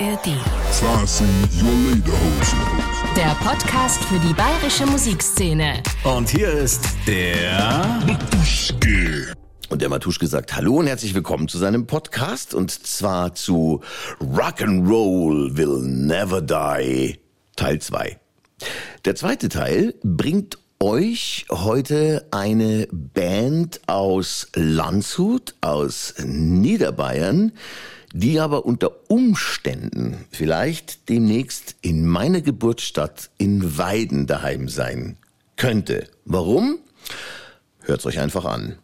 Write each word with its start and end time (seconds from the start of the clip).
ARD. 0.00 0.26
Der 3.16 3.34
Podcast 3.42 4.04
für 4.04 4.18
die 4.20 4.32
bayerische 4.32 4.86
Musikszene. 4.86 5.82
Und 6.04 6.28
hier 6.28 6.52
ist 6.52 6.84
der 7.04 8.00
Matuschke. 8.06 9.32
Und 9.68 9.82
der 9.82 9.88
Matuschke 9.88 10.28
sagt 10.28 10.54
Hallo 10.54 10.76
und 10.76 10.86
herzlich 10.86 11.14
willkommen 11.16 11.48
zu 11.48 11.58
seinem 11.58 11.88
Podcast 11.88 12.54
und 12.54 12.70
zwar 12.70 13.34
zu 13.34 13.80
Rock'n'Roll 14.20 15.56
Will 15.56 15.82
Never 15.82 16.42
Die 16.42 17.18
Teil 17.56 17.80
2. 17.80 18.20
Der 19.04 19.16
zweite 19.16 19.48
Teil 19.48 19.94
bringt 20.04 20.58
euch 20.78 21.46
heute 21.50 22.24
eine 22.30 22.86
Band 22.92 23.80
aus 23.88 24.46
Landshut, 24.54 25.56
aus 25.60 26.14
Niederbayern, 26.24 27.50
die 28.12 28.40
aber 28.40 28.64
unter 28.64 29.10
Umständen 29.10 30.26
vielleicht 30.30 31.08
demnächst 31.08 31.76
in 31.82 32.06
meiner 32.06 32.40
Geburtsstadt 32.40 33.30
in 33.38 33.78
Weiden 33.78 34.26
daheim 34.26 34.68
sein 34.68 35.16
könnte. 35.56 36.08
Warum? 36.24 36.78
Hört's 37.80 38.06
euch 38.06 38.18
einfach 38.18 38.44
an. 38.44 38.78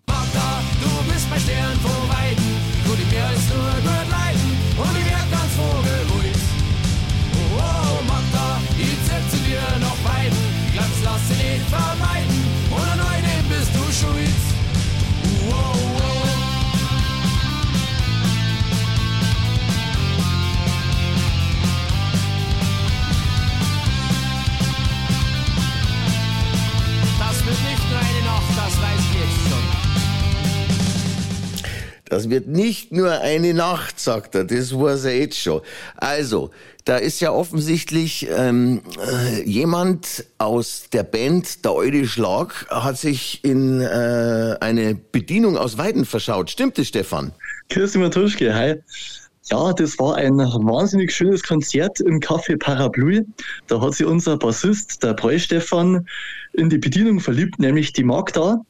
Das 32.24 32.30
wird 32.30 32.46
nicht 32.46 32.90
nur 32.90 33.20
eine 33.20 33.52
Nacht, 33.52 34.00
sagt 34.00 34.34
er, 34.34 34.44
das 34.44 34.74
weiß 34.74 35.04
er 35.04 35.18
jetzt 35.18 35.38
schon. 35.38 35.60
Also, 35.98 36.52
da 36.86 36.96
ist 36.96 37.20
ja 37.20 37.32
offensichtlich 37.32 38.26
ähm, 38.34 38.80
äh, 38.98 39.42
jemand 39.42 40.24
aus 40.38 40.84
der 40.90 41.02
Band 41.02 41.66
Der 41.66 41.74
Eude 41.74 42.06
Schlag 42.06 42.66
hat 42.70 42.96
sich 42.96 43.44
in 43.44 43.82
äh, 43.82 44.56
eine 44.58 44.94
Bedienung 44.94 45.58
aus 45.58 45.76
Weiden 45.76 46.06
verschaut. 46.06 46.48
Stimmt 46.48 46.78
es, 46.78 46.88
Stefan? 46.88 47.32
Kirsti 47.68 47.98
Matuschke, 47.98 48.54
hi. 48.54 48.76
Ja, 49.50 49.74
das 49.74 49.98
war 49.98 50.16
ein 50.16 50.38
wahnsinnig 50.38 51.14
schönes 51.14 51.42
Konzert 51.42 52.00
im 52.00 52.20
Café 52.20 52.58
Parapluie. 52.58 53.20
Da 53.66 53.82
hat 53.82 53.92
sich 53.92 54.06
unser 54.06 54.38
Bassist, 54.38 55.02
der 55.02 55.12
Bräu 55.12 55.38
Stefan, 55.38 56.06
in 56.54 56.70
die 56.70 56.78
Bedienung 56.78 57.20
verliebt, 57.20 57.58
nämlich 57.58 57.92
die 57.92 58.04
Magda. 58.04 58.64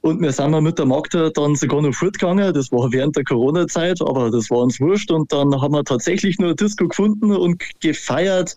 Und 0.00 0.20
wir 0.20 0.32
sind 0.32 0.58
mit 0.62 0.78
der 0.78 0.86
Magda 0.86 1.30
dann 1.30 1.56
sogar 1.56 1.82
noch 1.82 1.94
fortgegangen. 1.94 2.54
Das 2.54 2.70
war 2.70 2.92
während 2.92 3.16
der 3.16 3.24
Corona-Zeit, 3.24 4.00
aber 4.00 4.30
das 4.30 4.50
war 4.50 4.58
uns 4.58 4.80
wurscht. 4.80 5.10
Und 5.10 5.32
dann 5.32 5.60
haben 5.60 5.74
wir 5.74 5.84
tatsächlich 5.84 6.38
nur 6.38 6.54
Disco 6.54 6.86
gefunden 6.86 7.32
und 7.32 7.62
gefeiert. 7.80 8.56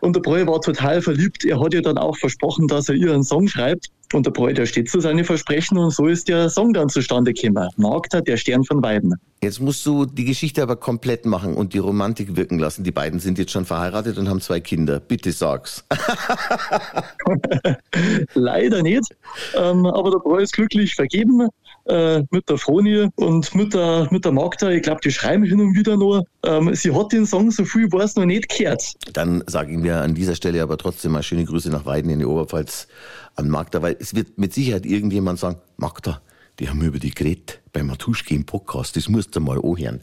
Und 0.00 0.16
der 0.16 0.20
Bräu 0.20 0.46
war 0.46 0.60
total 0.60 1.02
verliebt. 1.02 1.44
Er 1.44 1.60
hat 1.60 1.74
ihr 1.74 1.82
dann 1.82 1.98
auch 1.98 2.16
versprochen, 2.16 2.66
dass 2.66 2.88
er 2.88 2.94
ihr 2.94 3.12
einen 3.12 3.22
Song 3.22 3.46
schreibt. 3.48 3.88
Und 4.12 4.26
der 4.26 4.32
Bräu, 4.32 4.52
der 4.52 4.66
steht 4.66 4.90
zu 4.90 5.00
seinen 5.00 5.24
Versprechen 5.24 5.78
und 5.78 5.90
so 5.90 6.06
ist 6.06 6.28
der 6.28 6.48
Song 6.48 6.72
dann 6.72 6.88
zustande 6.88 7.32
gekommen. 7.32 7.68
Magda, 7.76 8.20
der 8.20 8.36
Stern 8.36 8.64
von 8.64 8.82
Weiden. 8.82 9.14
Jetzt 9.42 9.58
musst 9.58 9.86
du 9.86 10.04
die 10.04 10.26
Geschichte 10.26 10.62
aber 10.62 10.76
komplett 10.76 11.24
machen 11.24 11.54
und 11.54 11.72
die 11.72 11.78
Romantik 11.78 12.36
wirken 12.36 12.58
lassen. 12.58 12.84
Die 12.84 12.92
beiden 12.92 13.20
sind 13.20 13.38
jetzt 13.38 13.52
schon 13.52 13.64
verheiratet 13.64 14.18
und 14.18 14.28
haben 14.28 14.42
zwei 14.42 14.60
Kinder. 14.60 15.00
Bitte 15.00 15.32
sag's. 15.32 15.82
Leider 18.34 18.82
nicht. 18.82 19.16
Ähm, 19.54 19.86
aber 19.86 20.10
der 20.10 20.18
Bräu 20.18 20.40
ist 20.40 20.52
glücklich 20.52 20.94
vergeben 20.94 21.48
äh, 21.86 22.22
mit 22.30 22.50
der 22.50 22.58
Froni 22.58 23.08
und 23.14 23.54
mit 23.54 23.72
der, 23.72 24.08
mit 24.10 24.26
der 24.26 24.32
Magda. 24.32 24.72
Ich 24.72 24.82
glaube, 24.82 25.00
die 25.02 25.10
schreiben 25.10 25.44
hin 25.44 25.58
und 25.58 25.74
wieder 25.74 25.96
nur. 25.96 26.26
Ähm, 26.44 26.74
sie 26.74 26.94
hat 26.94 27.10
den 27.10 27.24
Song, 27.24 27.50
so 27.50 27.64
viel 27.64 27.90
war 27.92 28.00
es 28.00 28.16
noch 28.16 28.26
nicht 28.26 28.50
gehört. 28.50 28.92
Dann 29.14 29.42
sage 29.46 29.72
ich 29.72 29.78
mir 29.78 30.02
an 30.02 30.14
dieser 30.14 30.34
Stelle 30.34 30.62
aber 30.62 30.76
trotzdem 30.76 31.12
mal 31.12 31.22
schöne 31.22 31.46
Grüße 31.46 31.70
nach 31.70 31.86
Weiden 31.86 32.10
in 32.10 32.18
die 32.18 32.26
Oberpfalz 32.26 32.88
an 33.36 33.48
Magda, 33.48 33.80
weil 33.80 33.96
es 34.00 34.14
wird 34.14 34.36
mit 34.36 34.52
Sicherheit 34.52 34.84
irgendjemand 34.84 35.38
sagen, 35.38 35.56
Magda, 35.78 36.20
die 36.58 36.68
haben 36.68 36.82
über 36.82 36.98
die 36.98 37.12
geredet 37.12 37.59
beim 37.72 37.86
Matuschke 37.86 38.34
im 38.34 38.44
Podcast, 38.44 38.96
das 38.96 39.08
musst 39.08 39.34
du 39.36 39.40
mal 39.40 39.58
anhören. 39.58 40.00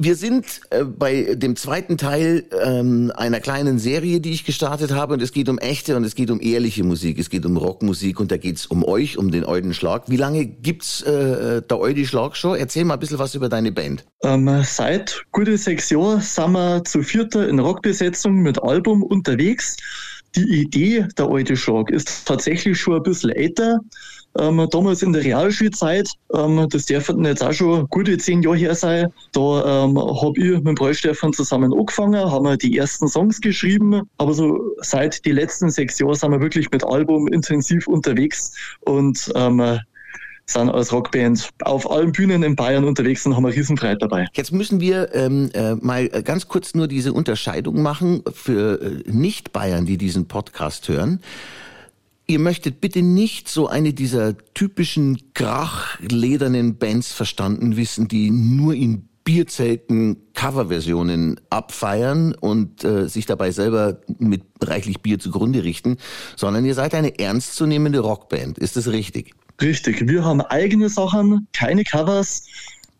Wir 0.00 0.14
sind 0.14 0.60
äh, 0.70 0.84
bei 0.84 1.34
dem 1.34 1.56
zweiten 1.56 1.98
Teil 1.98 2.44
ähm, 2.64 3.12
einer 3.16 3.40
kleinen 3.40 3.80
Serie, 3.80 4.20
die 4.20 4.30
ich 4.30 4.44
gestartet 4.44 4.92
habe 4.92 5.14
und 5.14 5.22
es 5.22 5.32
geht 5.32 5.48
um 5.48 5.58
echte 5.58 5.96
und 5.96 6.04
es 6.04 6.14
geht 6.14 6.30
um 6.30 6.40
ehrliche 6.40 6.84
Musik, 6.84 7.18
es 7.18 7.30
geht 7.30 7.44
um 7.44 7.56
Rockmusik 7.56 8.20
und 8.20 8.30
da 8.30 8.36
geht's 8.36 8.66
um 8.66 8.84
euch, 8.84 9.18
um 9.18 9.32
den 9.32 9.44
Euden 9.44 9.74
Schlag. 9.74 10.04
Wie 10.08 10.16
lange 10.16 10.46
gibt's 10.46 11.02
äh, 11.02 11.62
der 11.62 11.80
Eudi 11.80 12.06
Schlag 12.06 12.36
schon? 12.36 12.56
Erzähl 12.56 12.84
mal 12.84 12.94
ein 12.94 13.00
bisschen 13.00 13.18
was 13.18 13.34
über 13.34 13.48
deine 13.48 13.72
Band. 13.72 14.04
Ähm, 14.22 14.48
seit 14.62 15.20
gute 15.32 15.58
sechs 15.58 15.90
Jahren 15.90 16.20
sind 16.20 16.52
wir 16.52 16.84
zu 16.84 17.02
vierter 17.02 17.48
in 17.48 17.58
Rockbesetzung 17.58 18.36
mit 18.36 18.62
Album 18.62 19.02
unterwegs. 19.02 19.76
Die 20.36 20.60
Idee 20.60 21.08
der 21.18 21.26
alte 21.26 21.56
Schlag 21.56 21.90
ist 21.90 22.24
tatsächlich 22.24 22.78
schon 22.78 22.96
ein 22.96 23.02
bisschen 23.02 23.30
älter. 23.30 23.80
Ähm, 24.38 24.66
damals 24.70 25.02
in 25.02 25.12
der 25.12 25.24
Realschulzeit, 25.24 26.08
ähm, 26.34 26.66
das 26.70 26.86
dürften 26.86 27.24
jetzt 27.24 27.42
auch 27.42 27.52
schon 27.52 27.86
gute 27.88 28.16
zehn 28.18 28.42
Jahre 28.42 28.56
her 28.56 28.74
sein, 28.74 29.12
da 29.32 29.84
ähm, 29.84 29.98
habe 29.98 30.34
ich 30.36 30.62
mit 30.62 30.76
Bräustefan 30.76 31.32
zusammen 31.32 31.72
angefangen, 31.72 32.18
haben 32.30 32.44
wir 32.44 32.56
die 32.56 32.76
ersten 32.78 33.08
Songs 33.08 33.40
geschrieben, 33.40 34.02
aber 34.18 34.32
so 34.32 34.60
seit 34.80 35.24
die 35.24 35.32
letzten 35.32 35.70
sechs 35.70 35.98
Jahren 35.98 36.14
sind 36.14 36.30
wir 36.30 36.40
wirklich 36.40 36.70
mit 36.70 36.84
Album 36.84 37.26
intensiv 37.28 37.88
unterwegs 37.88 38.52
und 38.80 39.30
ähm, 39.34 39.80
sind 40.50 40.70
als 40.70 40.92
Rockband 40.92 41.50
auf 41.62 41.90
allen 41.90 42.12
Bühnen 42.12 42.42
in 42.42 42.56
Bayern 42.56 42.84
unterwegs 42.84 43.26
und 43.26 43.36
haben 43.36 43.44
eine 43.44 43.54
Riesenfreiheit 43.54 44.00
dabei. 44.00 44.26
Jetzt 44.32 44.52
müssen 44.52 44.80
wir 44.80 45.14
ähm, 45.14 45.50
äh, 45.52 45.74
mal 45.74 46.08
ganz 46.08 46.48
kurz 46.48 46.74
nur 46.74 46.88
diese 46.88 47.12
Unterscheidung 47.12 47.82
machen 47.82 48.22
für 48.32 48.80
äh, 48.80 49.10
Nicht-Bayern, 49.10 49.84
die 49.84 49.98
diesen 49.98 50.26
Podcast 50.26 50.88
hören. 50.88 51.20
Ihr 52.30 52.38
möchtet 52.38 52.82
bitte 52.82 53.00
nicht 53.00 53.48
so 53.48 53.68
eine 53.68 53.94
dieser 53.94 54.36
typischen 54.52 55.32
krachledernen 55.32 56.76
Bands 56.76 57.10
verstanden 57.10 57.78
wissen, 57.78 58.06
die 58.06 58.30
nur 58.30 58.74
in 58.74 59.08
Bierzelten 59.24 60.18
Coverversionen 60.34 61.40
abfeiern 61.48 62.34
und 62.34 62.84
äh, 62.84 63.08
sich 63.08 63.24
dabei 63.24 63.50
selber 63.50 64.02
mit 64.18 64.42
reichlich 64.62 65.00
Bier 65.00 65.18
zugrunde 65.18 65.64
richten, 65.64 65.96
sondern 66.36 66.66
ihr 66.66 66.74
seid 66.74 66.94
eine 66.94 67.18
ernstzunehmende 67.18 68.00
Rockband. 68.00 68.58
Ist 68.58 68.76
das 68.76 68.88
richtig? 68.88 69.34
Richtig, 69.62 70.06
wir 70.06 70.22
haben 70.22 70.42
eigene 70.42 70.90
Sachen, 70.90 71.48
keine 71.54 71.82
Covers. 71.84 72.46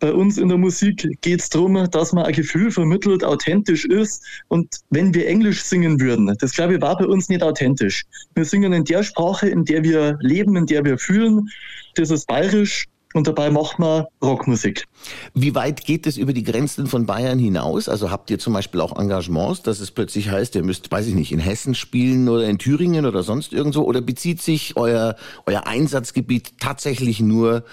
Bei 0.01 0.13
uns 0.13 0.39
in 0.39 0.49
der 0.49 0.59
Musik 0.59 1.09
geht 1.23 1.41
es 1.41 1.49
darum, 1.49 1.89
dass 1.91 2.13
man 2.13 2.25
ein 2.25 2.33
Gefühl 2.33 2.71
vermittelt, 2.71 3.25
authentisch 3.25 3.85
ist. 3.85 4.25
Und 4.49 4.77
wenn 4.91 5.13
wir 5.13 5.27
Englisch 5.27 5.63
singen 5.63 5.99
würden, 6.01 6.35
das 6.39 6.53
glaube 6.53 6.77
ich 6.77 6.81
war 6.81 6.97
bei 6.97 7.07
uns 7.07 7.29
nicht 7.29 7.43
authentisch. 7.43 8.05
Wir 8.35 8.45
singen 8.45 8.73
in 8.73 8.85
der 8.85 9.03
Sprache, 9.03 9.49
in 9.49 9.65
der 9.65 9.83
wir 9.83 10.17
leben, 10.21 10.57
in 10.57 10.67
der 10.67 10.85
wir 10.85 10.99
fühlen. 10.99 11.49
Das 11.97 12.11
ist 12.11 12.27
bayerisch 12.29 12.87
und 13.15 13.27
dabei 13.27 13.51
macht 13.51 13.79
man 13.79 14.05
Rockmusik. 14.23 14.85
Wie 15.35 15.55
weit 15.55 15.85
geht 15.85 16.07
es 16.07 16.17
über 16.17 16.33
die 16.33 16.45
Grenzen 16.45 16.87
von 16.87 17.07
Bayern 17.07 17.39
hinaus? 17.39 17.89
Also 17.89 18.11
habt 18.11 18.31
ihr 18.31 18.39
zum 18.39 18.53
Beispiel 18.53 18.81
auch 18.81 18.99
Engagements, 18.99 19.63
dass 19.63 19.81
es 19.81 19.91
plötzlich 19.91 20.31
heißt, 20.31 20.55
ihr 20.55 20.63
müsst, 20.63 20.91
weiß 20.93 21.07
ich 21.07 21.15
nicht, 21.15 21.33
in 21.33 21.39
Hessen 21.39 21.75
spielen 21.75 22.29
oder 22.29 22.47
in 22.47 22.59
Thüringen 22.59 23.07
oder 23.07 23.23
sonst 23.23 23.53
irgendwo? 23.53 23.81
Oder 23.83 24.03
bezieht 24.03 24.43
sich 24.43 24.77
euer, 24.77 25.17
euer 25.47 25.67
Einsatzgebiet 25.67 26.61
tatsächlich 26.61 27.21
nur 27.21 27.65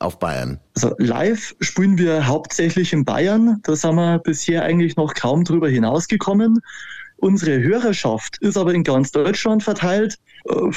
auf 0.00 0.18
Bayern? 0.18 0.58
Also 0.74 0.94
live 0.98 1.54
spielen 1.60 1.98
wir 1.98 2.26
hauptsächlich 2.26 2.92
in 2.92 3.04
Bayern. 3.04 3.60
Da 3.62 3.76
sind 3.76 3.94
wir 3.94 4.18
bisher 4.18 4.64
eigentlich 4.64 4.96
noch 4.96 5.14
kaum 5.14 5.44
drüber 5.44 5.68
hinausgekommen. 5.68 6.60
Unsere 7.16 7.62
Hörerschaft 7.62 8.38
ist 8.40 8.56
aber 8.56 8.72
in 8.72 8.82
ganz 8.82 9.12
Deutschland 9.12 9.62
verteilt. 9.62 10.16
Äh, 10.48 10.70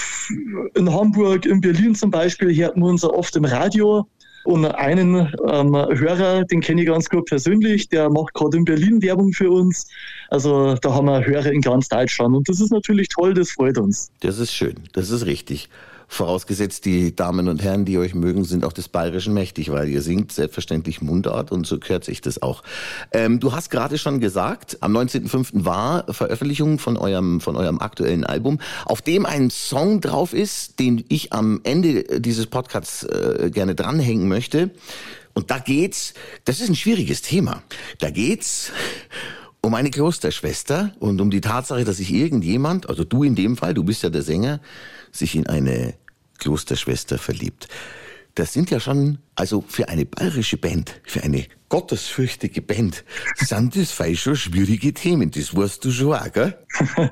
In 0.75 0.93
Hamburg, 0.93 1.45
in 1.45 1.61
Berlin 1.61 1.95
zum 1.95 2.11
Beispiel 2.11 2.53
hört 2.55 2.75
man 2.75 2.91
uns 2.91 3.03
oft 3.03 3.35
im 3.35 3.45
Radio. 3.45 4.05
Und 4.45 4.65
einen 4.65 5.33
ähm, 5.47 5.73
Hörer, 5.73 6.43
den 6.43 6.59
kenne 6.59 6.81
ich 6.81 6.87
ganz 6.87 7.09
gut 7.09 7.27
persönlich, 7.27 7.87
der 7.87 8.09
macht 8.09 8.33
gerade 8.33 8.57
in 8.57 8.65
Berlin 8.65 9.01
Werbung 9.01 9.31
für 9.31 9.49
uns. 9.49 9.87
Also 10.29 10.75
da 10.75 10.93
haben 10.93 11.05
wir 11.05 11.25
Hörer 11.25 11.51
in 11.53 11.61
ganz 11.61 11.87
Deutschland. 11.87 12.35
Und 12.35 12.49
das 12.49 12.59
ist 12.59 12.71
natürlich 12.71 13.07
toll, 13.07 13.33
das 13.33 13.51
freut 13.51 13.77
uns. 13.77 14.11
Das 14.19 14.39
ist 14.39 14.51
schön, 14.53 14.75
das 14.91 15.11
ist 15.11 15.25
richtig. 15.25 15.69
Vorausgesetzt, 16.13 16.85
die 16.85 17.15
Damen 17.15 17.47
und 17.47 17.63
Herren, 17.63 17.85
die 17.85 17.97
euch 17.97 18.13
mögen, 18.13 18.43
sind 18.43 18.65
auch 18.65 18.71
des 18.71 18.87
Bayerischen 18.87 19.33
mächtig, 19.33 19.71
weil 19.71 19.89
ihr 19.89 20.03
singt 20.03 20.31
selbstverständlich 20.31 21.01
Mundart 21.01 21.51
und 21.51 21.65
so 21.65 21.79
gehört 21.79 22.03
sich 22.03 22.21
das 22.21 22.39
auch. 22.39 22.61
Ähm, 23.11 23.39
du 23.39 23.51
hast 23.51 23.71
gerade 23.71 23.97
schon 23.97 24.19
gesagt, 24.19 24.77
am 24.81 24.95
19.05. 24.95 25.65
war 25.65 26.05
Veröffentlichung 26.13 26.77
von 26.77 26.97
eurem, 26.97 27.41
von 27.41 27.55
eurem 27.55 27.79
aktuellen 27.79 28.25
Album, 28.25 28.59
auf 28.85 29.01
dem 29.01 29.25
ein 29.25 29.49
Song 29.49 30.01
drauf 30.01 30.33
ist, 30.33 30.79
den 30.79 31.03
ich 31.09 31.33
am 31.33 31.61
Ende 31.63 32.21
dieses 32.21 32.45
Podcasts 32.45 33.03
äh, 33.05 33.49
gerne 33.51 33.73
dranhängen 33.73 34.27
möchte. 34.27 34.69
Und 35.33 35.49
da 35.49 35.57
geht's, 35.57 36.13
das 36.45 36.59
ist 36.59 36.69
ein 36.69 36.75
schwieriges 36.75 37.23
Thema, 37.23 37.63
da 37.97 38.11
geht's 38.11 38.71
um 39.61 39.73
eine 39.73 39.89
Klosterschwester 39.89 40.91
und 40.99 41.21
um 41.21 41.31
die 41.31 41.41
Tatsache, 41.41 41.85
dass 41.85 41.97
sich 41.97 42.13
irgendjemand, 42.13 42.87
also 42.89 43.03
du 43.03 43.23
in 43.23 43.33
dem 43.33 43.57
Fall, 43.57 43.73
du 43.73 43.83
bist 43.83 44.03
ja 44.03 44.09
der 44.09 44.21
Sänger, 44.21 44.59
sich 45.11 45.35
in 45.35 45.47
eine 45.47 45.93
Klosterschwester 46.39 47.17
verliebt. 47.17 47.67
Das 48.35 48.51
sind 48.53 48.71
ja 48.71 48.79
schon, 48.79 49.19
also 49.35 49.63
für 49.67 49.89
eine 49.89 50.05
bayerische 50.05 50.57
Band, 50.57 50.99
für 51.03 51.21
eine 51.21 51.45
gottesfürchtige 51.69 52.61
Band, 52.61 53.03
sind 53.35 53.75
das 53.75 53.91
fei 53.91 54.15
schon 54.15 54.35
schwierige 54.35 54.93
Themen. 54.93 55.29
Das 55.29 55.55
weißt 55.55 55.85
du 55.85 55.91
schon 55.91 56.13
auch, 56.13 56.31
gell? 56.31 56.57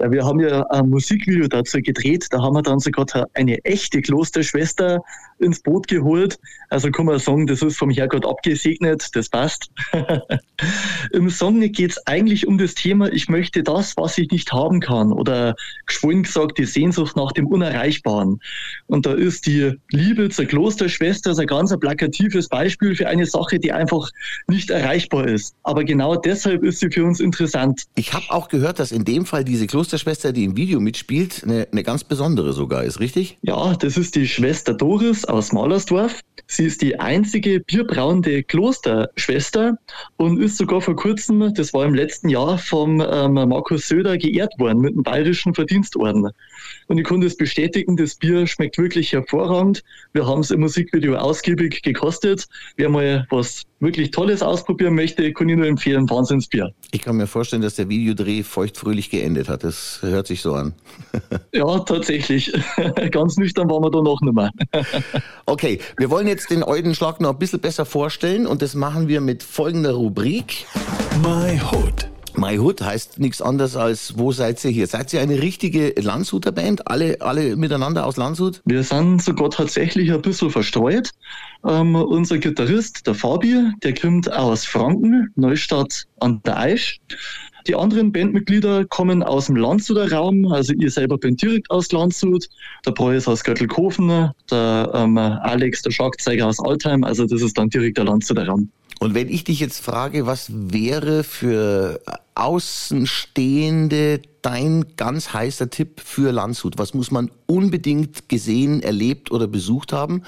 Ja, 0.00 0.10
wir 0.10 0.24
haben 0.24 0.40
ja 0.40 0.62
ein 0.70 0.88
Musikvideo 0.90 1.46
dazu 1.46 1.78
gedreht. 1.78 2.26
Da 2.30 2.42
haben 2.42 2.54
wir 2.54 2.62
dann 2.62 2.80
sogar 2.80 3.06
eine 3.34 3.64
echte 3.64 4.02
Klosterschwester 4.02 5.00
ins 5.44 5.60
Boot 5.60 5.86
geholt. 5.88 6.38
Also 6.70 6.90
kann 6.90 7.06
man 7.06 7.18
sagen, 7.18 7.46
das 7.46 7.62
ist 7.62 7.76
vom 7.76 7.90
Herrgott 7.90 8.26
abgesegnet. 8.26 9.08
Das 9.12 9.28
passt. 9.28 9.70
Im 11.12 11.30
Song 11.30 11.60
geht 11.60 11.92
es 11.92 12.06
eigentlich 12.06 12.46
um 12.46 12.58
das 12.58 12.74
Thema, 12.74 13.12
ich 13.12 13.28
möchte 13.28 13.62
das, 13.62 13.96
was 13.96 14.18
ich 14.18 14.30
nicht 14.30 14.52
haben 14.52 14.80
kann. 14.80 15.12
Oder 15.12 15.54
geschwollen 15.86 16.24
gesagt, 16.24 16.58
die 16.58 16.64
Sehnsucht 16.64 17.16
nach 17.16 17.32
dem 17.32 17.46
Unerreichbaren. 17.46 18.40
Und 18.86 19.06
da 19.06 19.12
ist 19.12 19.46
die 19.46 19.72
Liebe 19.90 20.30
zur 20.30 20.46
Klosterschwester 20.46 21.34
ein 21.38 21.46
ganz 21.46 21.76
plakatives 21.78 22.48
Beispiel 22.48 22.96
für 22.96 23.08
eine 23.08 23.26
Sache, 23.26 23.58
die 23.58 23.72
einfach 23.72 24.10
nicht 24.46 24.70
erreichbar 24.70 25.26
ist. 25.28 25.54
Aber 25.62 25.84
genau 25.84 26.16
deshalb 26.16 26.62
ist 26.62 26.80
sie 26.80 26.90
für 26.90 27.04
uns 27.04 27.20
interessant. 27.20 27.82
Ich 27.94 28.12
habe 28.12 28.24
auch 28.30 28.48
gehört, 28.48 28.78
dass 28.78 28.92
in 28.92 29.04
dem 29.04 29.26
Fall 29.26 29.44
diese 29.44 29.66
Klosterschwester, 29.66 30.32
die 30.32 30.44
im 30.44 30.56
Video 30.56 30.80
mitspielt, 30.80 31.42
eine, 31.44 31.68
eine 31.70 31.82
ganz 31.82 32.04
besondere 32.04 32.52
sogar 32.52 32.84
ist, 32.84 33.00
richtig? 33.00 33.38
Ja, 33.42 33.74
das 33.74 33.96
ist 33.96 34.14
die 34.14 34.26
Schwester 34.26 34.74
Doris 34.74 35.24
aus 35.34 35.52
Malersdorf. 35.52 36.20
Sie 36.46 36.64
ist 36.64 36.82
die 36.82 37.00
einzige 37.00 37.60
bierbrauende 37.60 38.42
Klosterschwester 38.42 39.78
und 40.16 40.40
ist 40.40 40.58
sogar 40.58 40.80
vor 40.80 40.94
kurzem, 40.94 41.52
das 41.54 41.72
war 41.72 41.84
im 41.86 41.94
letzten 41.94 42.28
Jahr, 42.28 42.58
vom 42.58 43.00
ähm, 43.00 43.34
Markus 43.34 43.88
Söder 43.88 44.18
geehrt 44.18 44.52
worden 44.58 44.80
mit 44.80 44.94
dem 44.94 45.02
Bayerischen 45.02 45.54
Verdienstorden. 45.54 46.30
Und 46.88 46.98
ich 46.98 47.04
konnte 47.04 47.26
es 47.26 47.36
bestätigen, 47.36 47.96
das 47.96 48.16
Bier 48.16 48.46
schmeckt 48.46 48.76
wirklich 48.78 49.12
hervorragend. 49.12 49.82
Wir 50.12 50.26
haben 50.26 50.40
es 50.40 50.50
im 50.50 50.60
Musikvideo 50.60 51.16
ausgiebig 51.16 51.82
gekostet. 51.82 52.46
Wer 52.76 52.90
mal 52.90 53.26
was 53.30 53.64
wirklich 53.80 54.10
Tolles 54.10 54.42
ausprobieren 54.42 54.94
möchte, 54.94 55.32
kann 55.32 55.48
ich 55.48 55.56
nur 55.56 55.66
empfehlen, 55.66 56.08
Wahnsinnsbier. 56.08 56.72
Ich 56.90 57.02
kann 57.02 57.16
mir 57.16 57.26
vorstellen, 57.26 57.62
dass 57.62 57.76
der 57.76 57.88
Videodreh 57.88 58.42
feuchtfröhlich 58.42 59.10
geendet 59.10 59.48
hat. 59.48 59.64
Das 59.64 60.00
hört 60.02 60.26
sich 60.26 60.40
so 60.42 60.54
an. 60.54 60.74
ja, 61.52 61.78
tatsächlich. 61.80 62.52
Ganz 63.10 63.36
nüchtern 63.36 63.70
waren 63.70 63.82
wir 63.82 63.90
da 63.90 64.02
noch 64.02 64.20
nicht 64.20 64.34
mehr. 64.34 64.50
okay, 65.46 65.80
wir 65.96 66.10
wollen 66.10 66.26
jetzt 66.26 66.50
den 66.50 66.62
Eudenschlag 66.62 67.20
noch 67.20 67.30
ein 67.30 67.38
bisschen 67.38 67.60
besser 67.60 67.84
vorstellen 67.84 68.46
und 68.46 68.62
das 68.62 68.74
machen 68.74 69.08
wir 69.08 69.20
mit 69.20 69.42
folgender 69.42 69.92
Rubrik. 69.92 70.66
My 71.22 71.60
Hood. 71.60 72.08
My 72.36 72.58
Hood 72.58 72.82
heißt 72.82 73.20
nichts 73.20 73.40
anderes 73.40 73.76
als, 73.76 74.18
wo 74.18 74.32
seid 74.32 74.64
ihr 74.64 74.70
hier? 74.72 74.88
Seid 74.88 75.12
ihr 75.12 75.20
eine 75.20 75.40
richtige 75.40 75.94
Landshuter 76.00 76.50
Band? 76.50 76.88
Alle, 76.88 77.20
alle 77.20 77.54
miteinander 77.54 78.06
aus 78.06 78.16
Landshut? 78.16 78.60
Wir 78.64 78.82
sind 78.82 79.22
sogar 79.22 79.50
tatsächlich 79.50 80.12
ein 80.12 80.20
bisschen 80.20 80.50
verstreut. 80.50 81.10
Ähm, 81.64 81.94
unser 81.94 82.38
Gitarrist, 82.38 83.06
der 83.06 83.14
Fabi, 83.14 83.70
der 83.84 83.94
kommt 83.94 84.32
aus 84.32 84.64
Franken, 84.64 85.30
Neustadt 85.36 86.06
an 86.18 86.42
der 86.44 86.58
Aisch. 86.58 87.00
Die 87.66 87.74
anderen 87.74 88.12
Bandmitglieder 88.12 88.84
kommen 88.84 89.22
aus 89.22 89.46
dem 89.46 89.56
Landshuter 89.56 90.12
Raum, 90.12 90.52
also 90.52 90.74
ihr 90.74 90.90
selber 90.90 91.16
bin 91.16 91.36
direkt 91.36 91.70
aus 91.70 91.90
Landshut, 91.92 92.48
der 92.84 92.90
Breu 92.90 93.16
ist 93.16 93.26
aus 93.26 93.42
Göttelkofen, 93.42 94.30
der 94.50 94.90
ähm, 94.94 95.16
Alex, 95.16 95.82
der 95.82 95.90
Schlagzeuger 95.90 96.46
aus 96.46 96.60
Altheim, 96.60 97.04
also 97.04 97.26
das 97.26 97.40
ist 97.40 97.56
dann 97.56 97.70
direkt 97.70 97.96
der 97.96 98.04
Landshuter 98.04 98.46
Raum. 98.46 98.70
Und 99.00 99.14
wenn 99.14 99.28
ich 99.28 99.44
dich 99.44 99.60
jetzt 99.60 99.84
frage, 99.84 100.26
was 100.26 100.50
wäre 100.52 101.24
für 101.24 102.00
Außenstehende 102.34 104.20
dein 104.42 104.84
ganz 104.96 105.32
heißer 105.32 105.70
Tipp 105.70 106.00
für 106.04 106.32
Landshut? 106.32 106.78
Was 106.78 106.94
muss 106.94 107.10
man 107.10 107.30
unbedingt 107.46 108.28
gesehen, 108.28 108.82
erlebt 108.82 109.30
oder 109.30 109.46
besucht 109.46 109.92
haben? 109.92 110.22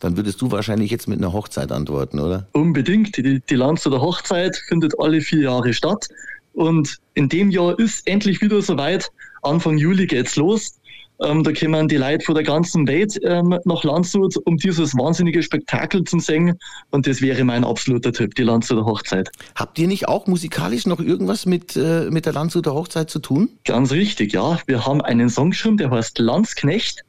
Dann 0.00 0.16
würdest 0.16 0.42
du 0.42 0.50
wahrscheinlich 0.50 0.90
jetzt 0.90 1.08
mit 1.08 1.18
einer 1.18 1.32
Hochzeit 1.32 1.72
antworten, 1.72 2.18
oder? 2.18 2.46
Unbedingt. 2.52 3.16
Die, 3.16 3.40
die 3.40 3.54
Landshuter 3.54 4.00
Hochzeit 4.00 4.56
findet 4.68 4.98
alle 4.98 5.20
vier 5.20 5.40
Jahre 5.40 5.72
statt. 5.72 6.08
Und 6.54 6.98
in 7.14 7.28
dem 7.28 7.50
Jahr 7.50 7.78
ist 7.78 8.06
endlich 8.06 8.40
wieder 8.40 8.62
soweit. 8.62 9.10
Anfang 9.42 9.76
Juli 9.76 10.06
geht's 10.06 10.36
los. 10.36 10.78
Ähm, 11.22 11.44
da 11.44 11.52
kommen 11.52 11.86
die 11.86 11.96
Leute 11.96 12.24
von 12.24 12.34
der 12.34 12.44
ganzen 12.44 12.88
Welt 12.88 13.18
ähm, 13.22 13.56
nach 13.64 13.84
Landshut, 13.84 14.36
um 14.46 14.56
dieses 14.56 14.94
wahnsinnige 14.94 15.42
Spektakel 15.42 16.02
zu 16.04 16.18
singen. 16.18 16.58
Und 16.90 17.06
das 17.06 17.20
wäre 17.20 17.44
mein 17.44 17.64
absoluter 17.64 18.12
Tipp, 18.12 18.34
die 18.34 18.42
Landshuter 18.42 18.84
Hochzeit. 18.84 19.30
Habt 19.54 19.78
ihr 19.78 19.86
nicht 19.86 20.08
auch 20.08 20.26
musikalisch 20.26 20.86
noch 20.86 20.98
irgendwas 20.98 21.46
mit, 21.46 21.76
äh, 21.76 22.10
mit 22.10 22.26
der 22.26 22.32
Landshuter 22.32 22.74
Hochzeit 22.74 23.10
zu 23.10 23.20
tun? 23.20 23.48
Ganz 23.64 23.92
richtig, 23.92 24.32
ja. 24.32 24.58
Wir 24.66 24.84
haben 24.86 25.00
einen 25.02 25.28
Song 25.28 25.50
geschrieben, 25.50 25.76
der 25.76 25.90
heißt 25.90 26.18
Landsknecht. 26.18 27.04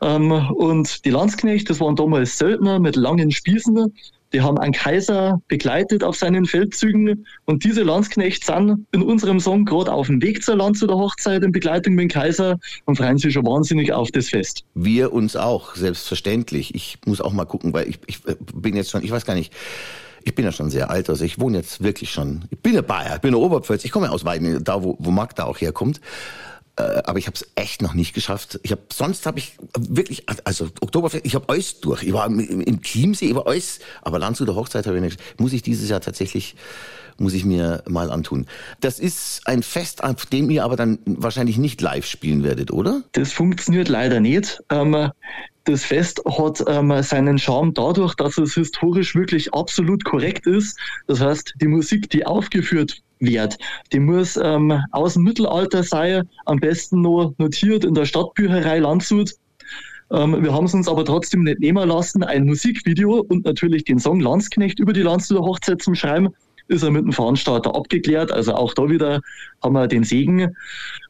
Ähm, 0.00 0.30
und 0.30 1.04
die 1.04 1.10
Landsknecht, 1.10 1.68
das 1.68 1.80
waren 1.80 1.96
damals 1.96 2.38
Söldner 2.38 2.78
mit 2.78 2.94
langen 2.94 3.32
Spießen, 3.32 3.92
die 4.34 4.42
haben 4.42 4.58
einen 4.58 4.72
Kaiser 4.72 5.40
begleitet 5.48 6.02
auf 6.02 6.16
seinen 6.16 6.44
Feldzügen 6.44 7.24
und 7.44 7.64
diese 7.64 7.84
Landsknechts 7.84 8.48
sind 8.48 8.86
in 8.92 9.02
unserem 9.02 9.40
Song 9.40 9.64
gerade 9.64 9.92
auf 9.92 10.08
dem 10.08 10.20
Weg 10.20 10.42
zur 10.42 10.56
Land 10.56 10.76
zu 10.76 10.86
der 10.86 10.96
Hochzeit 10.96 11.42
in 11.42 11.52
Begleitung 11.52 11.94
mit 11.94 12.02
dem 12.02 12.08
Kaiser 12.08 12.58
und 12.84 12.96
freuen 12.96 13.16
sich 13.16 13.32
schon 13.32 13.46
wahnsinnig 13.46 13.92
auf 13.92 14.10
das 14.10 14.28
Fest. 14.28 14.64
Wir 14.74 15.12
uns 15.12 15.36
auch, 15.36 15.76
selbstverständlich. 15.76 16.74
Ich 16.74 16.98
muss 17.06 17.20
auch 17.20 17.32
mal 17.32 17.44
gucken, 17.44 17.72
weil 17.72 17.88
ich, 17.88 18.00
ich 18.06 18.20
bin 18.54 18.74
jetzt 18.74 18.90
schon, 18.90 19.04
ich 19.04 19.10
weiß 19.10 19.24
gar 19.24 19.34
nicht, 19.34 19.52
ich 20.24 20.34
bin 20.34 20.44
ja 20.44 20.52
schon 20.52 20.70
sehr 20.70 20.90
alt, 20.90 21.08
also 21.10 21.24
ich 21.24 21.38
wohne 21.38 21.58
jetzt 21.58 21.82
wirklich 21.82 22.10
schon, 22.10 22.44
ich 22.50 22.58
bin 22.58 22.76
ein 22.76 22.84
Bayer, 22.84 23.16
ich 23.16 23.20
bin 23.20 23.32
ein 23.32 23.36
Oberpfälzer, 23.36 23.84
ich 23.84 23.92
komme 23.92 24.06
ja 24.06 24.12
aus 24.12 24.24
Weiden, 24.24 24.64
da 24.64 24.82
wo, 24.82 24.96
wo 24.98 25.10
Magda 25.10 25.44
auch 25.44 25.60
herkommt. 25.60 26.00
Äh, 26.76 27.02
aber 27.04 27.18
ich 27.18 27.26
habe 27.26 27.36
es 27.36 27.46
echt 27.54 27.82
noch 27.82 27.94
nicht 27.94 28.14
geschafft. 28.14 28.58
Ich 28.62 28.72
habe 28.72 28.82
sonst 28.92 29.26
habe 29.26 29.38
ich 29.38 29.56
wirklich 29.78 30.24
also 30.44 30.66
Oktoberfest, 30.80 31.24
ich 31.24 31.34
habe 31.34 31.48
alles 31.48 31.80
durch. 31.80 32.02
Ich 32.02 32.12
war 32.12 32.26
im, 32.26 32.82
Chiemsee, 32.82 33.26
ich 33.26 33.34
war 33.34 33.46
alles, 33.46 33.78
aber 34.02 34.18
Landshuter 34.18 34.56
Hochzeit 34.56 34.86
habe 34.86 34.96
ich 34.96 35.02
nicht. 35.02 35.20
Muss 35.40 35.52
ich 35.52 35.62
dieses 35.62 35.88
Jahr 35.88 36.00
tatsächlich 36.00 36.56
muss 37.16 37.32
ich 37.32 37.44
mir 37.44 37.84
mal 37.88 38.10
antun. 38.10 38.46
Das 38.80 38.98
ist 38.98 39.46
ein 39.46 39.62
Fest, 39.62 40.02
auf 40.02 40.26
dem 40.26 40.50
ihr 40.50 40.64
aber 40.64 40.74
dann 40.74 40.98
wahrscheinlich 41.04 41.58
nicht 41.58 41.80
live 41.80 42.06
spielen 42.06 42.42
werdet, 42.42 42.72
oder? 42.72 43.02
Das 43.12 43.32
funktioniert 43.32 43.88
leider 43.88 44.18
nicht. 44.18 44.60
Ähm, 44.70 45.12
das 45.62 45.84
Fest 45.84 46.22
hat 46.26 46.62
ähm, 46.66 47.02
seinen 47.02 47.38
Charme 47.38 47.72
dadurch, 47.72 48.14
dass 48.14 48.36
es 48.36 48.54
historisch 48.54 49.14
wirklich 49.14 49.54
absolut 49.54 50.04
korrekt 50.04 50.46
ist. 50.46 50.76
Das 51.06 51.20
heißt, 51.20 51.54
die 51.60 51.68
Musik, 51.68 52.10
die 52.10 52.26
aufgeführt 52.26 53.00
wird, 53.26 53.58
die 53.92 54.00
muss 54.00 54.36
ähm, 54.36 54.80
aus 54.92 55.14
dem 55.14 55.24
Mittelalter 55.24 55.82
sein, 55.82 56.28
am 56.46 56.58
besten 56.58 57.02
nur 57.02 57.34
notiert 57.38 57.84
in 57.84 57.94
der 57.94 58.04
Stadtbücherei 58.04 58.78
Landshut. 58.78 59.32
Ähm, 60.10 60.42
wir 60.42 60.52
haben 60.52 60.66
es 60.66 60.74
uns 60.74 60.88
aber 60.88 61.04
trotzdem 61.04 61.44
nicht 61.44 61.60
nehmen 61.60 61.88
lassen, 61.88 62.22
ein 62.22 62.44
Musikvideo 62.44 63.24
und 63.28 63.44
natürlich 63.44 63.84
den 63.84 63.98
Song 63.98 64.20
Landsknecht 64.20 64.78
über 64.78 64.92
die 64.92 65.02
Landshuter 65.02 65.42
Hochzeit 65.42 65.82
zum 65.82 65.94
Schreiben 65.94 66.30
ist 66.68 66.82
er 66.82 66.90
mit 66.90 67.04
dem 67.04 67.12
Veranstalter 67.12 67.74
abgeklärt. 67.74 68.32
Also 68.32 68.54
auch 68.54 68.74
da 68.74 68.88
wieder 68.88 69.20
haben 69.62 69.74
wir 69.74 69.86
den 69.86 70.04
Segen. 70.04 70.54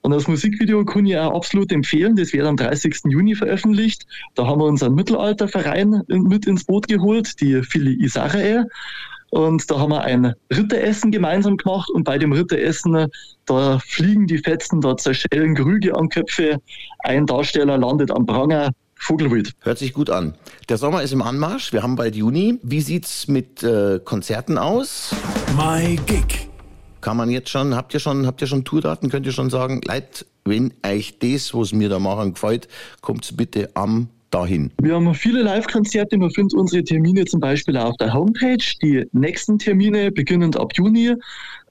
Und 0.02 0.10
das 0.10 0.26
Musikvideo 0.26 0.84
kann 0.84 1.06
ich 1.06 1.16
auch 1.16 1.34
absolut 1.34 1.72
empfehlen. 1.72 2.16
Das 2.16 2.32
wird 2.32 2.46
am 2.46 2.56
30. 2.56 3.02
Juni 3.04 3.34
veröffentlicht. 3.34 4.06
Da 4.34 4.46
haben 4.46 4.60
wir 4.60 4.66
unseren 4.66 4.94
Mittelalterverein 4.94 6.02
mit 6.08 6.46
ins 6.46 6.64
Boot 6.64 6.88
geholt, 6.88 7.40
die 7.40 7.62
Philly 7.62 7.94
Isarae. 8.02 8.64
Und 9.34 9.68
da 9.68 9.80
haben 9.80 9.90
wir 9.90 10.02
ein 10.02 10.32
Ritteressen 10.52 11.10
gemeinsam 11.10 11.56
gemacht 11.56 11.90
und 11.90 12.04
bei 12.04 12.18
dem 12.18 12.30
Ritteressen, 12.30 13.08
da 13.46 13.80
fliegen 13.80 14.28
die 14.28 14.38
Fetzen, 14.38 14.80
da 14.80 14.96
zerschellen 14.96 15.56
Krüge 15.56 15.96
an 15.96 16.08
Köpfe. 16.08 16.60
Ein 17.00 17.26
Darsteller 17.26 17.76
landet 17.76 18.12
am 18.12 18.26
Pranger, 18.26 18.70
Vogelwild. 18.94 19.50
Hört 19.62 19.78
sich 19.78 19.92
gut 19.92 20.08
an. 20.08 20.34
Der 20.68 20.78
Sommer 20.78 21.02
ist 21.02 21.12
im 21.12 21.20
Anmarsch, 21.20 21.72
wir 21.72 21.82
haben 21.82 21.96
bald 21.96 22.14
Juni. 22.14 22.60
Wie 22.62 22.80
sieht's 22.80 23.26
mit 23.26 23.64
äh, 23.64 23.98
Konzerten 24.04 24.56
aus? 24.56 25.12
My 25.56 25.98
Gig. 26.06 26.48
Kann 27.00 27.16
man 27.16 27.28
jetzt 27.28 27.50
schon, 27.50 27.74
habt 27.74 27.92
ihr 27.92 27.98
schon, 27.98 28.28
habt 28.28 28.40
ihr 28.40 28.46
schon 28.46 28.64
Tourdaten? 28.64 29.10
Könnt 29.10 29.26
ihr 29.26 29.32
schon 29.32 29.50
sagen, 29.50 29.80
Leute, 29.84 30.26
wenn 30.44 30.72
euch 30.86 31.18
das, 31.18 31.52
was 31.54 31.72
mir 31.72 31.88
da 31.88 31.98
machen, 31.98 32.34
gefällt, 32.34 32.68
kommt 33.00 33.36
bitte 33.36 33.70
am 33.74 34.10
dahin? 34.34 34.70
Wir 34.82 34.94
haben 34.94 35.14
viele 35.14 35.42
Live-Konzerte. 35.42 36.18
Man 36.18 36.30
findet 36.30 36.54
unsere 36.54 36.82
Termine 36.82 37.24
zum 37.24 37.40
Beispiel 37.40 37.76
auf 37.76 37.96
der 37.98 38.12
Homepage. 38.12 38.64
Die 38.82 39.06
nächsten 39.12 39.58
Termine 39.58 40.10
beginnend 40.10 40.58
ab 40.58 40.72
Juni 40.74 41.14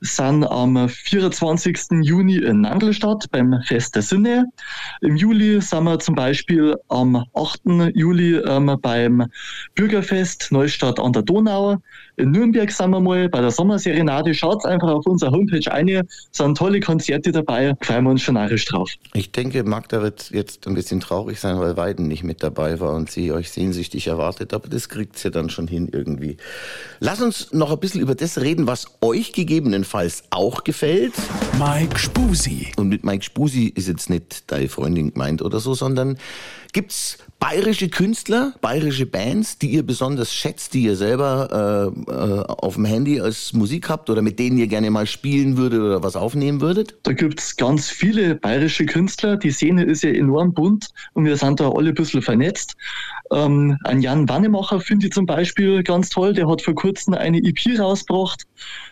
sind 0.04 0.44
am 0.44 0.90
24. 0.90 2.02
Juni 2.02 2.36
in 2.36 2.62
Nandelstadt 2.62 3.26
beim 3.32 3.56
Fest 3.66 3.96
der 3.96 4.02
Sinne. 4.02 4.46
Im 5.00 5.16
Juli 5.16 5.62
sind 5.62 5.86
wir 5.86 5.98
zum 6.00 6.16
Beispiel 6.16 6.76
am 6.90 7.24
8. 7.34 7.62
Juli 7.94 8.36
ähm, 8.36 8.78
beim 8.82 9.26
Bürgerfest 9.76 10.52
Neustadt 10.52 11.00
an 11.00 11.14
der 11.14 11.22
Donau. 11.22 11.78
In 12.18 12.32
Nürnberg 12.32 12.70
sind 12.70 12.92
wir 12.92 13.00
mal 13.00 13.30
bei 13.30 13.40
der 13.40 13.50
Sommerserenade. 13.50 14.34
Schaut 14.34 14.66
einfach 14.66 14.90
auf 14.90 15.08
unserer 15.08 15.32
Homepage 15.32 15.72
ein. 15.72 15.88
Es 15.88 16.06
sind 16.34 16.58
tolle 16.58 16.82
Konzerte 16.82 17.32
dabei. 17.32 17.74
Freuen 17.82 18.04
wir 18.04 18.12
uns 18.12 18.22
schon 18.22 18.36
narrisch 18.36 18.66
drauf. 18.66 18.92
Ich 19.14 19.32
denke, 19.32 19.64
Magda 19.64 20.02
wird 20.02 20.32
jetzt 20.32 20.68
ein 20.68 20.74
bisschen 20.74 21.00
traurig 21.00 21.40
sein, 21.40 21.60
weil 21.60 21.78
Weiden 21.78 22.10
nicht 22.10 22.24
mit 22.24 22.44
dabei 22.44 22.82
war 22.82 22.94
und 22.94 23.10
sie 23.10 23.32
euch 23.32 23.52
sehnsüchtig 23.52 24.08
erwartet. 24.08 24.54
Aber 24.54 24.68
das 24.68 24.90
kriegt 24.90 25.18
sie 25.18 25.32
dann 25.32 25.50
schon 25.50 25.68
hin 25.68 25.90
irgendwie. 25.92 26.38
Lass 27.00 27.22
uns 27.22 27.54
noch 27.54 27.72
ein 27.72 27.80
bisschen 27.80 28.02
über 28.02 28.16
das 28.16 28.42
reden, 28.42 28.68
was 28.68 28.88
euch 29.02 29.32
gegebenenfalls 29.32 29.93
Rheinland-Pfalz 29.94 30.24
auch 30.32 30.64
gefällt. 30.64 31.14
Mike 31.60 31.98
Spusi. 31.98 32.72
Und 32.78 32.90
mit 32.90 33.04
Mike 33.04 33.24
Spusi 33.24 33.68
ist 33.68 33.88
jetzt 33.88 34.10
nicht 34.10 34.52
deine 34.52 34.68
Freundin 34.68 35.14
gemeint 35.14 35.42
oder 35.42 35.60
so, 35.60 35.74
sondern 35.74 36.18
gibt's 36.74 37.20
bayerische 37.40 37.90
Künstler, 37.90 38.54
bayerische 38.62 39.06
Bands, 39.06 39.60
die 39.60 39.72
ihr 39.72 39.84
besonders 39.84 40.34
schätzt, 40.34 40.74
die 40.74 40.84
ihr 40.84 40.96
selber 40.96 41.94
äh, 42.08 42.12
äh, 42.12 42.44
auf 42.48 42.76
dem 42.76 42.86
Handy 42.86 43.20
als 43.20 43.54
Musik 43.54 43.90
habt 43.90 44.10
oder 44.10 44.22
mit 44.22 44.40
denen 44.40 44.58
ihr 44.58 44.68
gerne 44.68 44.90
mal 44.90 45.06
spielen 45.06 45.58
würdet 45.58 45.82
oder 45.82 46.02
was 46.02 46.16
aufnehmen 46.16 46.62
würdet? 46.62 46.96
Da 47.04 47.14
gibt's 47.14 47.56
ganz 47.56 47.90
viele 47.90 48.36
bayerische 48.36 48.86
Künstler. 48.86 49.38
Die 49.38 49.52
Szene 49.52 49.84
ist 49.84 50.04
ja 50.04 50.10
enorm 50.10 50.54
bunt 50.54 50.90
und 51.14 51.26
wir 51.26 51.38
sind 51.38 51.60
da 51.60 51.70
alle 51.70 51.90
ein 51.90 51.96
bisschen 51.96 52.22
vernetzt. 52.22 52.76
Ähm, 53.34 53.78
ein 53.84 54.02
Jan 54.02 54.30
Wannemacher 54.30 54.80
finde 54.80 55.08
ich 55.08 55.14
zum 55.14 55.26
Beispiel 55.26 55.84
ganz 55.84 56.10
toll. 56.10 56.34
Der 56.34 56.48
hat 56.48 56.62
vor 56.62 56.76
kurzem 56.76 57.16
eine 57.16 57.40
EP 57.40 57.80
rausgebracht. 57.80 58.44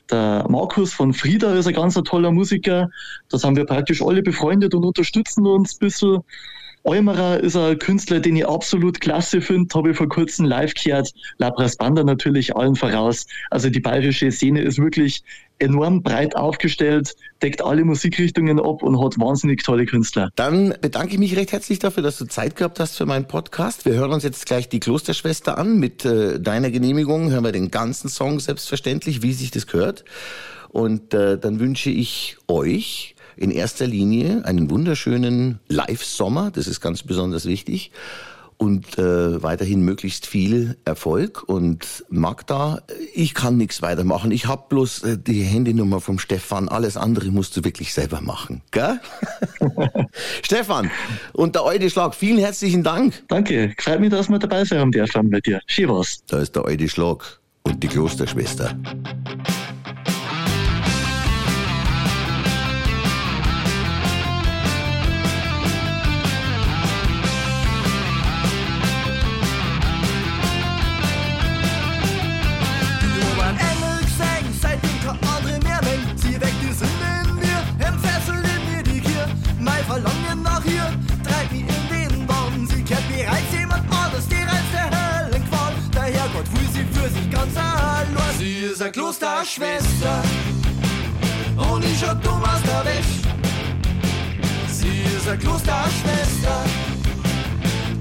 Der 0.10 0.46
Markus 0.50 0.94
von 0.94 1.14
Frieda 1.14 1.54
ist 1.54 1.68
ein 1.68 1.74
ganz 1.74 1.94
toller 1.94 2.32
Musiker. 2.32 2.90
Da 3.30 3.38
sind 3.38 3.56
wir 3.56 3.66
praktisch 3.66 4.02
alle 4.02 4.24
befreundet 4.24 4.74
und 4.74 4.84
unterstützen 4.84 5.46
uns 5.46 5.76
ein 5.76 5.80
bisschen. 5.80 6.20
Eumerer 6.84 7.40
ist 7.40 7.56
ein 7.56 7.78
Künstler, 7.78 8.20
den 8.20 8.36
ich 8.36 8.48
absolut 8.48 9.00
klasse 9.02 9.40
finde, 9.40 9.74
habe 9.76 9.92
ich 9.92 9.98
vor 9.98 10.10
kurzem 10.10 10.46
live 10.46 10.74
gehört. 10.74 11.12
Labras 11.38 11.76
Banda 11.76 12.04
natürlich 12.04 12.56
allen 12.56 12.76
voraus. 12.76 13.28
Also 13.52 13.70
die 13.70 13.80
bayerische 13.80 14.32
Szene 14.32 14.62
ist 14.62 14.80
wirklich 14.80 15.24
enorm 15.62 16.04
breit 16.04 16.36
aufgestellt, 16.36 17.16
deckt 17.42 17.64
alle 17.64 17.86
Musikrichtungen 17.86 18.60
ab 18.60 18.84
und 18.84 19.04
hat 19.04 19.20
wahnsinnig 19.20 19.64
tolle 19.64 19.86
Künstler. 19.86 20.30
Dann 20.36 20.74
bedanke 20.82 21.14
ich 21.14 21.20
mich 21.20 21.36
recht 21.36 21.52
herzlich 21.52 21.80
dafür, 21.80 22.04
dass 22.04 22.18
du 22.18 22.26
Zeit 22.26 22.56
gehabt 22.56 22.80
hast 22.80 22.98
für 22.98 23.06
meinen 23.06 23.28
Podcast. 23.28 23.86
Wir 23.86 23.94
hören 23.94 24.12
uns 24.12 24.24
jetzt 24.24 24.46
gleich 24.46 24.70
die 24.70 24.80
Klosterschwester 24.80 25.58
an. 25.58 25.80
Mit 25.80 26.06
äh, 26.06 26.40
deiner 26.40 26.72
Genehmigung 26.72 27.32
hören 27.32 27.44
wir 27.44 27.52
den 27.52 27.72
ganzen 27.72 28.10
Song 28.10 28.40
selbstverständlich, 28.40 29.22
wie 29.22 29.34
sich 29.34 29.52
das 29.52 29.68
gehört. 29.68 30.04
Und 30.70 31.14
äh, 31.14 31.38
dann 31.38 31.60
wünsche 31.60 31.90
ich 31.90 32.38
euch 32.48 33.16
in 33.38 33.52
erster 33.52 33.88
Linie 33.88 34.46
einen 34.46 34.70
wunderschönen 34.70 35.60
Live-Sommer, 35.68 36.52
das 36.52 36.68
ist 36.68 36.82
ganz 36.82 37.04
besonders 37.04 37.46
wichtig. 37.46 37.92
Und 38.62 39.00
äh, 39.00 39.42
weiterhin 39.42 39.82
möglichst 39.82 40.28
viel 40.28 40.78
Erfolg. 40.86 41.42
Und 41.48 42.06
Magda, 42.10 42.84
ich 43.12 43.34
kann 43.34 43.58
nichts 43.58 43.82
weitermachen. 43.82 44.30
Ich 44.30 44.46
habe 44.46 44.66
bloß 44.70 45.04
äh, 45.04 45.18
die 45.18 45.42
Handynummer 45.42 46.00
vom 46.00 46.20
Stefan. 46.20 46.70
Alles 46.70 46.96
andere 46.96 47.32
musst 47.32 47.58
du 47.58 47.64
wirklich 47.64 47.92
selber 47.92 48.22
machen. 48.22 48.62
Gell? 48.70 49.00
Stefan, 50.44 50.92
und 51.34 51.56
der 51.56 51.66
Eude 51.66 51.90
Schlag, 51.90 52.14
vielen 52.14 52.38
herzlichen 52.38 52.84
Dank. 52.84 53.24
Danke, 53.30 53.74
freut 53.80 54.00
mich, 54.00 54.12
dass 54.12 54.30
wir 54.30 54.38
dabei 54.38 54.64
sein 54.64 54.92
dürfen 54.92 55.32
bei 55.32 55.40
dir. 55.40 55.60
Schön 55.66 55.90
was. 55.90 56.24
Da 56.28 56.38
ist 56.38 56.56
der 56.56 56.64
Eude 56.64 56.88
Schlag 56.88 57.40
und 57.64 57.82
die 57.82 57.88
Klosterschwester. 57.88 58.78
Ist 88.82 88.86
eine 88.86 88.92
Klosterschwester 88.94 90.24
und 91.72 91.86
ich 91.86 92.04
hab 92.04 92.24
Thomas 92.24 92.60
der 92.64 92.84
Wäsch. 92.86 93.22
Sie 94.68 95.04
ist 95.16 95.28
eine 95.28 95.38
Klosterschwester, 95.38 96.64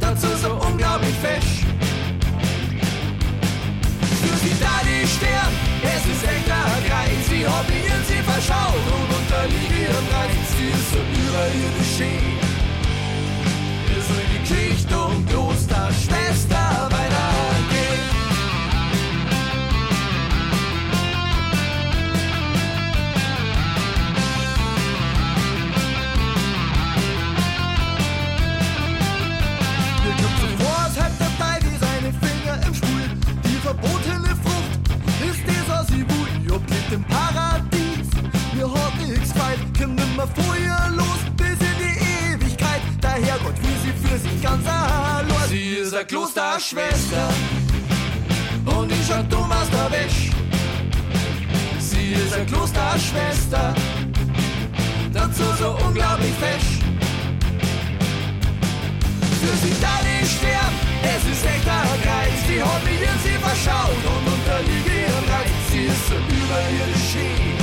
dazu 0.01 0.29
so 0.41 0.55
unglaublich 0.55 1.15
fesch. 1.21 1.67
Für 4.23 4.37
sie 4.39 4.57
da 4.59 4.81
die 4.83 5.07
Stern, 5.07 5.53
es 5.83 6.07
ist 6.13 6.25
echt 6.25 6.51
ein 6.51 6.85
Kreis. 6.89 7.29
Sie 7.29 7.43
in 7.43 8.05
sie 8.09 8.23
verschaut 8.23 8.87
und 8.97 9.17
unterliegt 9.19 9.71
ihrem 9.71 10.07
Reiz. 10.15 10.49
Sie 10.57 10.69
ist 10.69 10.93
so 10.93 10.99
überirdisch 10.99 11.97
schön. 11.99 12.50
Eine 46.01 46.07
Klosterschwester 46.07 47.29
und 48.65 48.91
ich 48.91 49.13
hab 49.13 49.29
Thomas 49.29 49.69
der 49.69 49.91
Wäsch. 49.91 50.31
Sie 51.79 52.13
ist 52.13 52.33
eine 52.33 52.47
Klosterschwester, 52.47 53.75
dazu 55.13 55.43
so 55.59 55.77
unglaublich 55.87 56.33
fesch. 56.41 56.81
Für 59.43 59.57
sie 59.59 59.77
da 59.79 60.01
nicht 60.09 60.39
sterben, 60.39 60.79
es 61.03 61.33
ist 61.33 61.45
echt 61.45 61.69
ein 61.69 62.01
Kreis. 62.01 62.41
Die 62.49 62.63
hat 62.63 62.83
mich 62.83 63.01
sie 63.23 63.37
verschaut 63.39 63.91
und 63.91 64.33
unterliege 64.33 65.03
ihrem 65.03 65.29
Reiz. 65.29 65.51
Sie 65.71 65.85
ist 65.85 66.09
so 66.09 66.15
überirdisch 66.15 67.13
schön. 67.13 67.60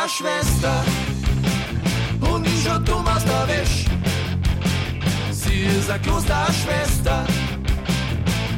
Eine 0.00 0.08
Klosterschwester 0.08 0.84
und 2.32 2.46
ich 2.46 2.68
hab 2.68 2.84
Thomas 2.86 3.24
der 3.24 3.48
Wäsch. 3.48 3.84
Sie 5.30 5.62
ist 5.78 5.90
eine 5.90 6.00
Klosterschwester, 6.00 7.26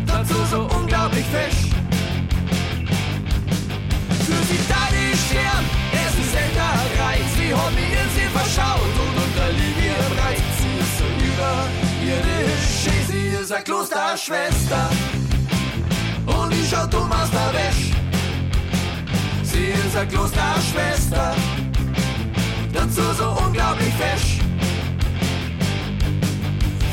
dazu 0.07 0.35
so 0.51 0.69
unglaublich 0.77 1.25
fesch. 1.27 1.71
Für 4.27 4.43
sie 4.49 4.61
da 4.69 4.89
die 4.91 5.17
Stern, 5.17 5.65
es 5.93 6.27
ist 6.27 6.37
ein 6.37 6.53
Reiz. 7.01 7.29
Sie 7.37 7.55
hat 7.55 7.75
mich 7.75 7.93
in 7.93 8.09
sie 8.15 8.29
verschaut 8.39 8.95
und 9.03 9.15
unterliegt 9.25 9.79
ihrem 9.79 10.13
Reiz. 10.25 10.43
Sie 10.61 10.75
ist 10.83 10.99
so 10.99 11.07
überirdisch, 11.29 12.71
sie 13.09 13.43
ist 13.43 13.53
eine 13.53 13.65
Klosterschwester 13.65 14.91
und 16.27 16.53
ich 16.53 16.75
hab 16.75 16.91
Thomas 16.91 17.31
der 17.31 17.53
Wäsch. 17.53 18.12
Eine 19.73 20.07
Klosterschwester, 20.07 21.35
dazu 22.73 23.03
so 23.17 23.31
unglaublich 23.47 23.93
fesch. 23.95 24.41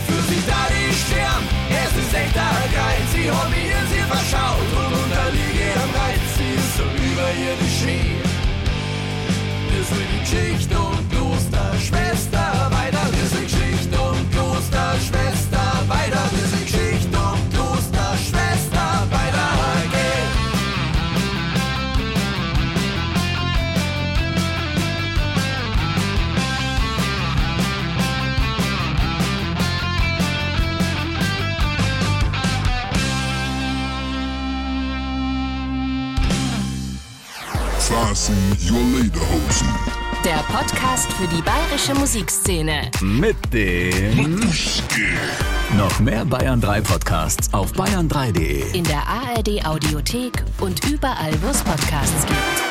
Für 0.06 0.22
sie 0.30 0.42
da 0.48 0.68
die 0.70 0.94
Stern, 0.94 1.44
es 1.70 1.92
ist 1.98 2.14
echt 2.14 2.38
ein 2.38 2.70
Reiz. 2.78 3.12
Sie 3.12 3.28
in 3.28 3.88
sie 3.90 4.04
verschaut 4.08 4.70
und 4.78 4.94
unterliegt 5.04 5.56
ihrem 5.56 5.92
Reiz. 6.00 6.24
Sie 6.38 6.54
ist 6.56 6.78
so 6.78 6.84
überirdisch 6.84 7.80
schön. 7.80 8.22
Wir 9.72 9.84
soll 9.84 10.06
die 10.14 10.20
Geschichte 10.20 10.78
Fasten 38.10 38.58
your 38.68 38.82
Lederhosen. 39.00 39.68
Der 40.26 40.38
Podcast 40.52 41.14
für 41.14 41.28
die 41.28 41.44
bayerische 41.44 41.94
Musikszene. 41.94 42.90
Mit 43.02 43.36
dem 43.54 44.40
noch 45.78 46.00
mehr 46.00 46.26
Bayern 46.26 46.60
3 46.60 46.82
Podcasts 46.82 47.54
auf 47.54 47.72
bayern3.de. 47.74 48.76
In 48.76 48.84
der 48.86 49.04
ARD 49.08 49.64
Audiothek 49.64 50.44
und 50.60 50.84
überall, 50.90 51.34
wo 51.44 51.50
es 51.50 51.62
Podcasts 51.62 52.26
gibt. 52.26 52.69